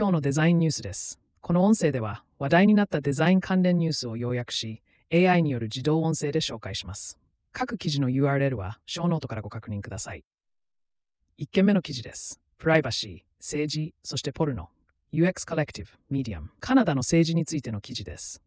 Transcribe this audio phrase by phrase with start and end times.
[0.00, 1.20] 今日のデザインニュースです。
[1.42, 4.80] この音声では話題になったデザイン関連ニュースを要約し、
[5.12, 7.18] AI による自動音声で紹介します。
[7.52, 10.24] 各記事の URL はショーノートからご確認ください。
[11.38, 12.40] 1件目の記事です。
[12.56, 14.70] プライバシー、政治、そしてポルノ、
[15.12, 18.40] UX コレクティブ、ミディアム、カナダの政治についての記事です。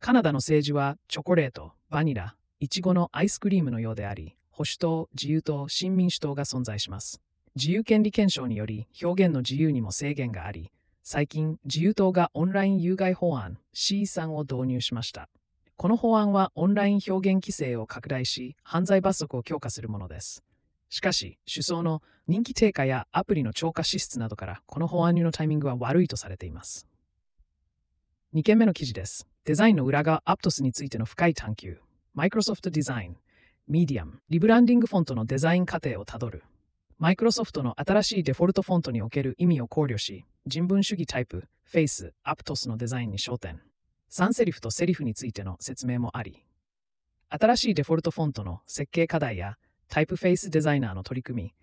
[0.00, 7.20] カナダの政治はチョコレート、バニラ、イチゴのアイスクリームのようであり、保守党、自由党、新民主党が存在します。
[7.56, 10.70] 自由権利憲章により表現の自由にも制限があり、
[11.10, 15.30] 最近自由党がオンライン有害法案 C3 を導入しました。
[15.78, 20.42] この法案はオンライン表現規制を拡大し、犯罪罰則を強化するものです。
[20.90, 26.86] しかし、首相の人気低下やアプリの超過支出などから、この法案入のタイミングは悪いとされています。
[28.34, 29.26] 2件目の記事です。
[29.46, 31.78] デザインの裏側アプトスについての深い探求。
[32.12, 33.16] マイクロソフトデザイン、
[33.66, 36.44] ミディアム、リブランディングフォントのデザイン過程をたどる。
[37.00, 43.60] マイクロソフトの新しいデフォルトフォントにおける意味を考慮し、人文主義タイプフェイス、アプトスのデザインに焦点。
[44.08, 46.44] サンセリフとセリフについての説明もあり、
[47.28, 51.54] 新しいデフォルトフォントの設計課題やタイプフェイスデザイナーの取り組み、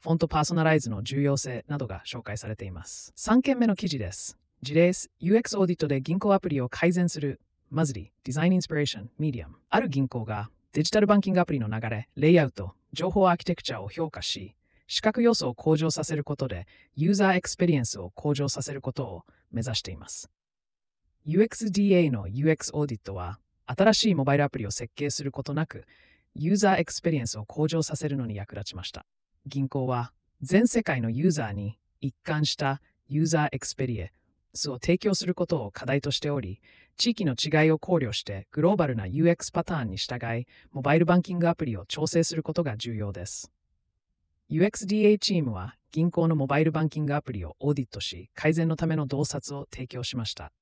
[0.00, 3.12] フォントパーソナライズの重要性などが紹介されています。
[3.18, 4.38] 3件目の記事です。
[4.62, 9.56] 事例す UX オーディットで銀行アプリを改善するMuzli、デザインインスピレーション、ミディアム。
[9.68, 14.54] ある銀行がデジタルバンキングアプリの流れ、レイアウト、情報アーキテクチャを評価し、
[14.86, 20.30] 視覚要素を向上させることで、ユーザーエクスペリエンスを向上させることを目指しています。
[21.26, 25.86] UXDA の UX オーディットは、新しいモバイルアプリを設計することなく、
[26.34, 29.06] ユーザーエクスペリエンスを向上させるのに役立ちました。
[29.46, 34.10] 銀行は、全世界のユーザーに一貫したユーザーエクスペリエン
[34.52, 36.60] スを提供することを課題としており、
[36.96, 43.50] 地域の違いを考慮してグローバルな UX パターンに従い、モバイルバンキングアプリを調整することが重要です。
[44.50, 50.52] UXDA チームは銀行のモバイルバンキングアプリをオーディットし、改善のための洞察を提供しました。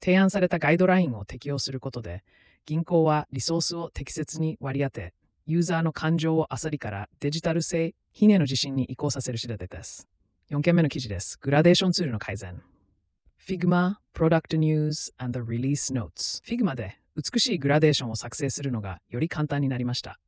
[0.00, 2.24] 提案されたガイドラインを適用することで、
[2.66, 5.14] 銀行はリソースを適切に割り当て、
[5.46, 10.08] ユーザーの感情を焦りからデジタル製品への自信に移行させる知らせです。
[10.50, 11.38] 4件目の記事です。
[11.40, 12.62] グラデーションツールの改善。
[13.50, 16.40] Figma, Product News and the Release Notes。
[16.44, 20.20] Figma で美しいグラデーションを作成するのがより簡単になりました。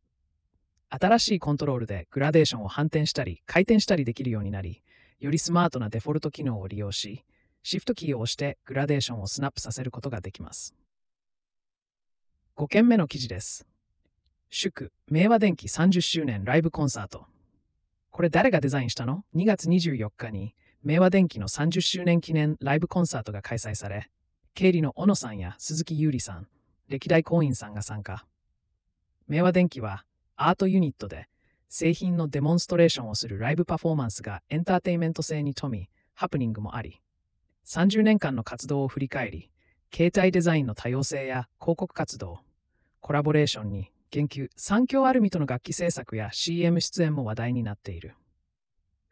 [0.88, 4.82] 新しいコントロールでグラデーションを反転したり回転したりできるようになり、
[5.20, 7.24] よりスマートなデフォルト機能を利用し、
[7.62, 10.74] シフトキーを押してグラデーションをスナップさせることができます。
[12.56, 13.68] 5件目の記事です。
[14.50, 17.26] 祝、明和電機30周年ライブコンサート。
[18.10, 24.10] これ誰がデザインしたの ?2 月24日に明和電機の30周年記念ライブコンサートが開催され、
[24.54, 26.48] 経理の小野さんや鈴木優里さん、
[26.88, 28.26] 歴代行員さんが参加。
[29.28, 30.04] 明和電機は
[30.34, 31.28] アートユニットで
[31.68, 37.00] 製品のデモンストレーションをするライブパフォーマンスがエンターテインメント性に富み、ハプニングもあり、
[37.64, 39.50] 30年間の活動を振り返り、
[39.94, 42.40] 携帯デザインの多様性や広告活動、
[43.00, 48.16] コラボレーションに言及、三強アルミとの楽器制作や CM 出演も話題になっている。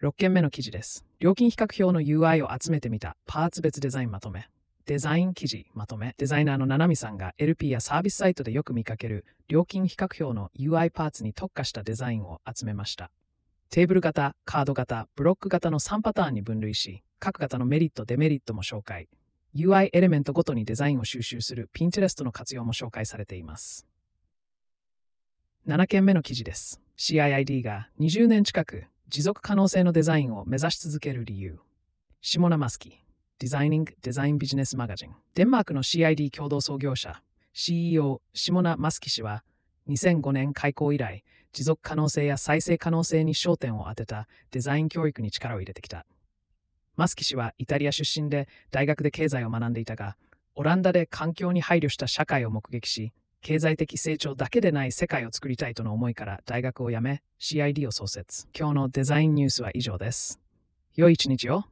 [0.03, 1.05] 6件目の記事です。
[1.19, 4.49] 料金比較表の UI を集めてみたパーツ別デザインまとめ。
[4.87, 6.15] デザイン記事まとめ。
[6.16, 13.11] デザイナーの七海さんが LP やサービスサイトでよく見かける料金比較表の UI パーツに特化したデザインを集めました。
[13.69, 19.11] テーブル型、カード型、ブロック型の3パターンに分類し、各型のメリット、デメリットも紹介。
[19.55, 23.87] UI エレメントごとにデザインを収集する Pinterest の活用も紹介されています。
[25.69, 26.81] 7件目の記事です。
[26.97, 31.59] CIID が20年近く持続可能性のデザインを目指し続ける理由。
[32.22, 32.97] 下名マスキ、
[33.41, 35.10] Designing Design Business Magazine。
[35.34, 37.20] デンマークの CID 共同創業者、
[37.53, 39.43] CEO 下名マスキ氏は
[39.88, 46.06] 2005年開校以来、持続可能性や再生可能性に焦点を当てたデザイン教育に力を入れてきた。
[46.94, 50.16] マスキ氏はイタリア出身で大学で経済を学んでいたが、
[50.54, 58.46] オランダで環境に配慮した社会を目撃し、経済的成長だけでない世界を作りたいとの思いから大学を辞め CID を創設。
[58.56, 60.40] 今日のデザインニュースは以上です。
[60.94, 61.64] 良い一日を。